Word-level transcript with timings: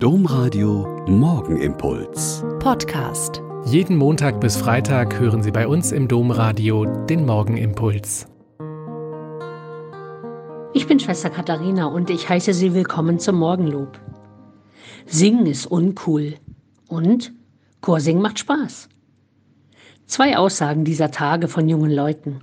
Domradio 0.00 1.04
Morgenimpuls. 1.08 2.44
Podcast. 2.60 3.42
Jeden 3.64 3.96
Montag 3.96 4.40
bis 4.40 4.56
Freitag 4.56 5.18
hören 5.18 5.42
Sie 5.42 5.50
bei 5.50 5.66
uns 5.66 5.90
im 5.90 6.06
Domradio 6.06 6.84
den 6.84 7.26
Morgenimpuls. 7.26 8.28
Ich 10.72 10.86
bin 10.86 11.00
Schwester 11.00 11.30
Katharina 11.30 11.86
und 11.86 12.10
ich 12.10 12.28
heiße 12.28 12.54
Sie 12.54 12.74
willkommen 12.74 13.18
zum 13.18 13.40
Morgenlob. 13.40 13.98
Singen 15.06 15.46
ist 15.46 15.66
uncool 15.66 16.34
und 16.86 17.32
Chorsingen 17.80 18.22
macht 18.22 18.38
Spaß. 18.38 18.88
Zwei 20.06 20.38
Aussagen 20.38 20.84
dieser 20.84 21.10
Tage 21.10 21.48
von 21.48 21.68
jungen 21.68 21.90
Leuten. 21.90 22.42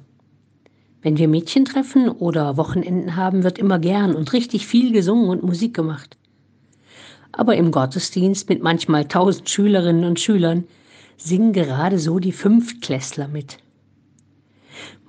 Wenn 1.02 1.18
wir 1.18 1.30
Mädchen 1.30 1.64
treffen 1.64 2.10
oder 2.10 2.58
Wochenenden 2.58 3.16
haben, 3.16 3.46
wird 3.46 3.60
immer 3.60 3.80
gern 3.80 4.14
und 4.14 4.34
richtig 4.34 4.68
viel 4.68 4.92
gesungen 4.92 5.30
und 5.30 5.42
Musik 5.42 5.74
gemacht 5.74 6.18
aber 7.38 7.56
im 7.56 7.72
Gottesdienst 7.72 8.50
mit 8.50 8.64
manchmal 8.64 9.06
tausend 9.06 9.50
Schülerinnen 9.50 10.05
und 10.05 10.20
Schülern 10.20 10.66
singen 11.18 11.54
gerade 11.54 12.00
so 12.00 12.20
die 12.20 12.32
Fünftklässler 12.32 13.28
mit. 13.28 13.58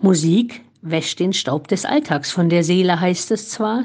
Musik 0.01 0.63
wäscht 0.83 1.21
den 1.21 1.33
Staub 1.33 1.69
des 1.69 1.85
Alltags 1.85 2.31
von 2.31 2.49
der 2.49 2.63
Seele, 2.63 3.01
heißt 3.01 3.31
es 3.31 3.49
zwar, 3.49 3.85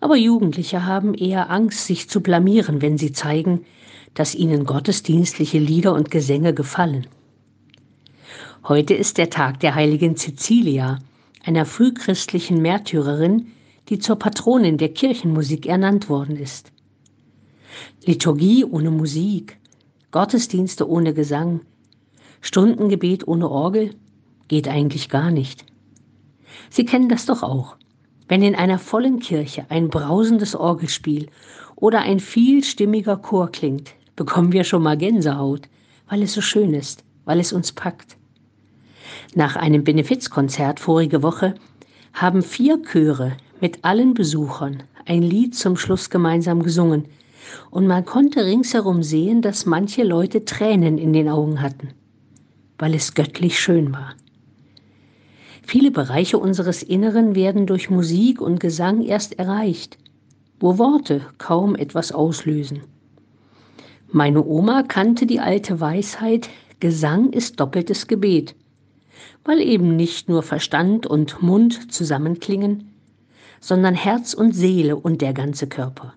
aber 0.00 0.16
Jugendliche 0.16 0.86
haben 0.86 1.14
eher 1.14 1.50
Angst, 1.50 1.86
sich 1.86 2.08
zu 2.08 2.20
blamieren, 2.20 2.82
wenn 2.82 2.98
sie 2.98 3.12
zeigen, 3.12 3.64
dass 4.14 4.34
ihnen 4.34 4.64
gottesdienstliche 4.64 5.58
Lieder 5.58 5.94
und 5.94 6.10
Gesänge 6.10 6.54
gefallen. 6.54 7.06
Heute 8.66 8.94
ist 8.94 9.18
der 9.18 9.30
Tag 9.30 9.60
der 9.60 9.74
heiligen 9.74 10.16
Cecilia, 10.16 10.98
einer 11.44 11.64
frühchristlichen 11.64 12.60
Märtyrerin, 12.60 13.52
die 13.88 13.98
zur 13.98 14.16
Patronin 14.16 14.76
der 14.78 14.90
Kirchenmusik 14.90 15.66
ernannt 15.66 16.08
worden 16.08 16.36
ist. 16.36 16.72
Liturgie 18.04 18.64
ohne 18.64 18.90
Musik, 18.90 19.58
Gottesdienste 20.10 20.88
ohne 20.88 21.14
Gesang, 21.14 21.60
Stundengebet 22.40 23.28
ohne 23.28 23.48
Orgel 23.48 23.94
geht 24.48 24.66
eigentlich 24.66 25.08
gar 25.08 25.30
nicht. 25.30 25.64
Sie 26.70 26.84
kennen 26.84 27.08
das 27.08 27.26
doch 27.26 27.42
auch. 27.42 27.76
Wenn 28.28 28.42
in 28.42 28.54
einer 28.54 28.78
vollen 28.78 29.18
Kirche 29.18 29.66
ein 29.68 29.88
brausendes 29.88 30.54
Orgelspiel 30.54 31.28
oder 31.76 32.00
ein 32.00 32.20
vielstimmiger 32.20 33.16
Chor 33.16 33.50
klingt, 33.50 33.90
bekommen 34.16 34.52
wir 34.52 34.64
schon 34.64 34.82
mal 34.82 34.96
Gänsehaut, 34.96 35.68
weil 36.08 36.22
es 36.22 36.32
so 36.32 36.40
schön 36.40 36.74
ist, 36.74 37.04
weil 37.24 37.40
es 37.40 37.52
uns 37.52 37.72
packt. 37.72 38.16
Nach 39.34 39.56
einem 39.56 39.84
Benefizkonzert 39.84 40.80
vorige 40.80 41.22
Woche 41.22 41.54
haben 42.12 42.42
vier 42.42 42.82
Chöre 42.82 43.36
mit 43.60 43.84
allen 43.84 44.14
Besuchern 44.14 44.82
ein 45.06 45.22
Lied 45.22 45.54
zum 45.54 45.76
Schluss 45.76 46.10
gemeinsam 46.10 46.62
gesungen, 46.62 47.06
und 47.70 47.86
man 47.86 48.04
konnte 48.04 48.44
ringsherum 48.44 49.02
sehen, 49.02 49.42
dass 49.42 49.66
manche 49.66 50.02
Leute 50.02 50.44
Tränen 50.44 50.98
in 50.98 51.12
den 51.12 51.28
Augen 51.28 51.60
hatten, 51.60 51.88
weil 52.78 52.94
es 52.94 53.14
göttlich 53.14 53.58
schön 53.58 53.92
war. 53.92 54.14
Viele 55.62 55.90
Bereiche 55.90 56.38
unseres 56.38 56.82
Inneren 56.82 57.34
werden 57.34 57.66
durch 57.66 57.90
Musik 57.90 58.40
und 58.40 58.58
Gesang 58.58 59.02
erst 59.02 59.38
erreicht, 59.38 59.98
wo 60.58 60.78
Worte 60.78 61.22
kaum 61.38 61.76
etwas 61.76 62.12
auslösen. 62.12 62.80
Meine 64.12 64.44
Oma 64.44 64.82
kannte 64.82 65.26
die 65.26 65.38
alte 65.38 65.80
Weisheit, 65.80 66.50
Gesang 66.80 67.32
ist 67.32 67.60
doppeltes 67.60 68.06
Gebet, 68.06 68.56
weil 69.44 69.60
eben 69.60 69.94
nicht 69.94 70.28
nur 70.28 70.42
Verstand 70.42 71.06
und 71.06 71.42
Mund 71.42 71.92
zusammenklingen, 71.92 72.90
sondern 73.60 73.94
Herz 73.94 74.34
und 74.34 74.52
Seele 74.52 74.96
und 74.96 75.22
der 75.22 75.34
ganze 75.34 75.68
Körper. 75.68 76.14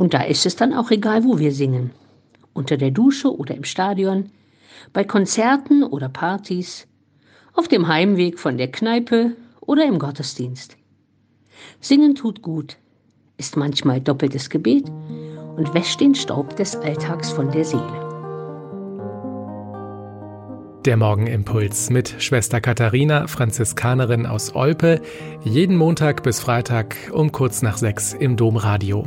Und 0.00 0.14
da 0.14 0.22
ist 0.22 0.46
es 0.46 0.56
dann 0.56 0.72
auch 0.72 0.90
egal, 0.90 1.24
wo 1.24 1.38
wir 1.38 1.52
singen. 1.52 1.90
Unter 2.54 2.78
der 2.78 2.90
Dusche 2.90 3.36
oder 3.36 3.54
im 3.54 3.64
Stadion, 3.64 4.30
bei 4.94 5.04
Konzerten 5.04 5.82
oder 5.82 6.08
Partys, 6.08 6.86
auf 7.52 7.68
dem 7.68 7.86
Heimweg 7.86 8.38
von 8.38 8.56
der 8.56 8.72
Kneipe 8.72 9.36
oder 9.60 9.84
im 9.84 9.98
Gottesdienst. 9.98 10.78
Singen 11.80 12.14
tut 12.14 12.40
gut, 12.40 12.78
ist 13.36 13.58
manchmal 13.58 14.00
doppeltes 14.00 14.48
Gebet 14.48 14.88
und 14.88 15.74
wäscht 15.74 16.00
den 16.00 16.14
Staub 16.14 16.56
des 16.56 16.76
Alltags 16.76 17.30
von 17.30 17.50
der 17.50 17.66
Seele. 17.66 18.08
Der 20.86 20.96
Morgenimpuls 20.96 21.90
mit 21.90 22.22
Schwester 22.22 22.62
Katharina, 22.62 23.26
Franziskanerin 23.26 24.24
aus 24.24 24.54
Olpe, 24.54 25.02
jeden 25.44 25.76
Montag 25.76 26.22
bis 26.22 26.40
Freitag 26.40 26.96
um 27.12 27.32
kurz 27.32 27.60
nach 27.60 27.76
sechs 27.76 28.14
im 28.14 28.38
Domradio. 28.38 29.06